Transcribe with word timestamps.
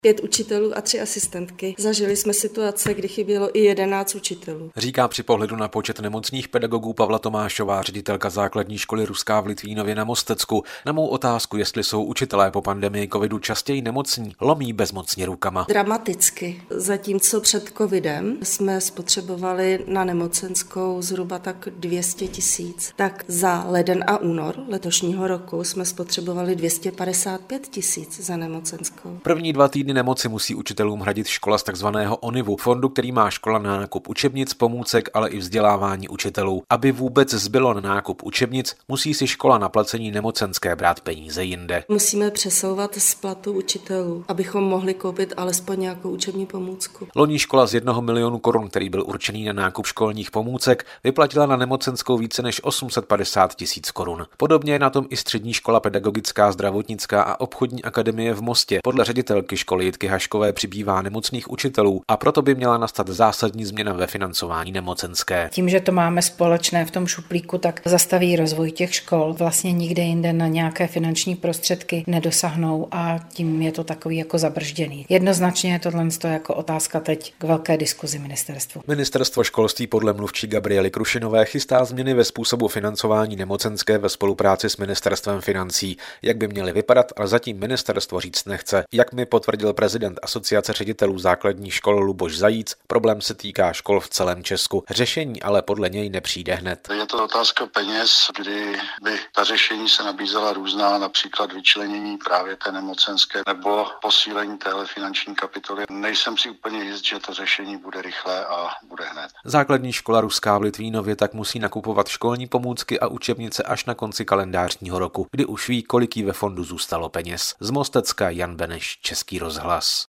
Pět 0.00 0.20
učitelů 0.20 0.78
a 0.78 0.80
tři 0.80 1.00
asistentky. 1.00 1.74
Zažili 1.78 2.16
jsme 2.16 2.34
situace, 2.34 2.94
kdy 2.94 3.08
chybělo 3.08 3.56
i 3.58 3.60
jedenáct 3.60 4.14
učitelů. 4.14 4.70
Říká 4.76 5.08
při 5.08 5.22
pohledu 5.22 5.56
na 5.56 5.68
počet 5.68 6.00
nemocných 6.00 6.48
pedagogů 6.48 6.92
Pavla 6.92 7.18
Tomášová, 7.18 7.82
ředitelka 7.82 8.30
základní 8.30 8.78
školy 8.78 9.06
Ruská 9.06 9.40
v 9.40 9.46
Litvínově 9.46 9.94
na 9.94 10.04
Mostecku. 10.04 10.62
Na 10.86 10.92
mou 10.92 11.06
otázku, 11.06 11.56
jestli 11.56 11.84
jsou 11.84 12.04
učitelé 12.04 12.50
po 12.50 12.62
pandemii 12.62 13.08
covidu 13.08 13.38
častěji 13.38 13.82
nemocní, 13.82 14.32
lomí 14.40 14.72
bezmocně 14.72 15.26
rukama. 15.26 15.66
Dramaticky. 15.68 16.62
Zatímco 16.70 17.40
před 17.40 17.72
covidem 17.78 18.38
jsme 18.42 18.80
spotřebovali 18.80 19.84
na 19.86 20.04
nemocenskou 20.04 21.02
zhruba 21.02 21.38
tak 21.38 21.68
200 21.76 22.28
tisíc, 22.28 22.92
tak 22.96 23.24
za 23.28 23.64
leden 23.68 24.04
a 24.06 24.18
únor 24.18 24.54
letošního 24.68 25.28
roku 25.28 25.64
jsme 25.64 25.84
spotřebovali 25.84 26.56
255 26.56 27.66
tisíc 27.68 28.20
za 28.20 28.36
nemocenskou. 28.36 29.18
První 29.22 29.52
dva 29.52 29.68
týdny 29.68 29.87
nemoci 29.94 30.28
musí 30.28 30.54
učitelům 30.54 31.00
hradit 31.00 31.26
škola 31.26 31.58
z 31.58 31.62
takzvaného 31.62 32.16
ONIVu, 32.16 32.56
fondu, 32.56 32.88
který 32.88 33.12
má 33.12 33.30
škola 33.30 33.58
na 33.58 33.76
nákup 33.76 34.08
učebnic, 34.08 34.54
pomůcek, 34.54 35.08
ale 35.14 35.28
i 35.28 35.38
vzdělávání 35.38 36.08
učitelů. 36.08 36.62
Aby 36.70 36.92
vůbec 36.92 37.30
zbylo 37.30 37.74
na 37.74 37.80
nákup 37.80 38.22
učebnic, 38.22 38.76
musí 38.88 39.14
si 39.14 39.26
škola 39.26 39.58
na 39.58 39.68
placení 39.68 40.10
nemocenské 40.10 40.76
brát 40.76 41.00
peníze 41.00 41.44
jinde. 41.44 41.84
Musíme 41.88 42.30
přesouvat 42.30 42.94
z 42.94 43.14
platu 43.14 43.52
učitelů, 43.52 44.24
abychom 44.28 44.64
mohli 44.64 44.94
koupit 44.94 45.34
alespoň 45.36 45.80
nějakou 45.80 46.10
učební 46.10 46.46
pomůcku. 46.46 47.08
Loní 47.16 47.38
škola 47.38 47.66
z 47.66 47.74
jednoho 47.74 48.02
milionu 48.02 48.38
korun, 48.38 48.68
který 48.68 48.90
byl 48.90 49.04
určený 49.06 49.44
na 49.44 49.52
nákup 49.52 49.86
školních 49.86 50.30
pomůcek, 50.30 50.86
vyplatila 51.04 51.46
na 51.46 51.56
nemocenskou 51.56 52.18
více 52.18 52.42
než 52.42 52.64
850 52.64 53.54
tisíc 53.54 53.90
korun. 53.90 54.26
Podobně 54.36 54.72
je 54.72 54.78
na 54.78 54.90
tom 54.90 55.06
i 55.10 55.16
střední 55.16 55.52
škola 55.52 55.80
pedagogická, 55.80 56.52
zdravotnická 56.52 57.22
a 57.22 57.40
obchodní 57.40 57.84
akademie 57.84 58.34
v 58.34 58.42
Mostě. 58.42 58.80
Podle 58.84 59.04
ředitelky 59.04 59.56
školy 59.56 59.77
školy 59.78 59.84
Jitky 59.86 60.06
Haškové 60.06 60.52
přibývá 60.52 61.02
nemocných 61.02 61.50
učitelů 61.50 62.02
a 62.08 62.16
proto 62.16 62.42
by 62.42 62.54
měla 62.54 62.78
nastat 62.78 63.08
zásadní 63.08 63.64
změna 63.64 63.92
ve 63.92 64.06
financování 64.06 64.72
nemocenské. 64.72 65.48
Tím, 65.52 65.68
že 65.68 65.80
to 65.80 65.92
máme 65.92 66.22
společné 66.22 66.84
v 66.84 66.90
tom 66.90 67.06
šuplíku, 67.06 67.58
tak 67.58 67.80
zastaví 67.84 68.36
rozvoj 68.36 68.70
těch 68.72 68.94
škol. 68.94 69.32
Vlastně 69.38 69.72
nikde 69.72 70.02
jinde 70.02 70.32
na 70.32 70.46
nějaké 70.46 70.86
finanční 70.86 71.36
prostředky 71.36 72.04
nedosáhnou 72.06 72.88
a 72.90 73.18
tím 73.32 73.62
je 73.62 73.72
to 73.72 73.84
takový 73.84 74.16
jako 74.16 74.38
zabržděný. 74.38 75.06
Jednoznačně 75.08 75.72
je 75.72 75.78
tohle 75.78 76.08
jako 76.24 76.54
otázka 76.54 77.00
teď 77.00 77.34
k 77.38 77.44
velké 77.44 77.76
diskuzi 77.76 78.18
ministerstvu. 78.18 78.82
Ministerstvo 78.86 79.44
školství 79.44 79.86
podle 79.86 80.12
mluvčí 80.12 80.46
Gabriely 80.46 80.90
Krušinové 80.90 81.44
chystá 81.44 81.84
změny 81.84 82.14
ve 82.14 82.24
způsobu 82.24 82.68
financování 82.68 83.36
nemocenské 83.36 83.98
ve 83.98 84.08
spolupráci 84.08 84.70
s 84.70 84.76
ministerstvem 84.76 85.40
financí. 85.40 85.96
Jak 86.22 86.36
by 86.36 86.48
měly 86.48 86.72
vypadat, 86.72 87.12
ale 87.16 87.28
zatím 87.28 87.58
ministerstvo 87.58 88.20
říct 88.20 88.44
nechce. 88.44 88.84
Jak 88.92 89.12
mi 89.12 89.26
potvrdil 89.26 89.67
potvrdil 89.68 89.74
prezident 89.74 90.18
Asociace 90.22 90.72
ředitelů 90.72 91.18
základních 91.18 91.74
škol 91.74 92.00
Luboš 92.00 92.38
Zajíc, 92.38 92.76
problém 92.86 93.20
se 93.20 93.34
týká 93.34 93.72
škol 93.72 94.00
v 94.00 94.08
celém 94.08 94.44
Česku. 94.44 94.84
Řešení 94.90 95.42
ale 95.42 95.62
podle 95.62 95.90
něj 95.90 96.10
nepřijde 96.10 96.54
hned. 96.54 96.88
Je 96.98 97.06
to 97.06 97.24
otázka 97.24 97.66
peněz, 97.66 98.30
kdy 98.38 98.76
by 99.02 99.18
ta 99.34 99.44
řešení 99.44 99.88
se 99.88 100.02
nabízela 100.02 100.52
různá, 100.52 100.98
například 100.98 101.52
vyčlenění 101.52 102.18
právě 102.18 102.56
té 102.56 102.72
nemocenské 102.72 103.42
nebo 103.46 103.86
posílení 104.02 104.58
téhle 104.58 104.86
finanční 104.86 105.34
kapitoly. 105.34 105.84
Nejsem 105.90 106.36
si 106.36 106.50
úplně 106.50 106.84
jist, 106.84 107.04
že 107.04 107.18
to 107.18 107.34
řešení 107.34 107.76
bude 107.76 108.02
rychlé 108.02 108.46
a 108.46 108.68
bude 108.88 109.04
hned. 109.04 109.30
Základní 109.44 109.92
škola 109.92 110.20
Ruská 110.20 110.58
v 110.58 110.62
Litvínově 110.62 111.16
tak 111.16 111.34
musí 111.34 111.58
nakupovat 111.58 112.08
školní 112.08 112.46
pomůcky 112.46 113.00
a 113.00 113.06
učebnice 113.06 113.62
až 113.62 113.84
na 113.84 113.94
konci 113.94 114.24
kalendářního 114.24 114.98
roku, 114.98 115.26
kdy 115.30 115.44
už 115.44 115.68
ví, 115.68 115.82
kolik 115.82 116.16
jí 116.16 116.22
ve 116.22 116.32
fondu 116.32 116.64
zůstalo 116.64 117.08
peněz. 117.08 117.54
Z 117.60 117.70
Mostecka 117.70 118.30
Jan 118.30 118.56
Beneš, 118.56 118.98
Český 119.02 119.38
rozhlas 119.38 119.57
rozhlas. 119.58 120.06